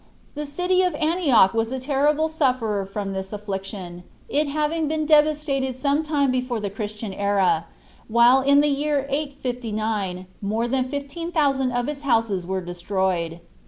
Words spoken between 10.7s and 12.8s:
15,000 of its houses were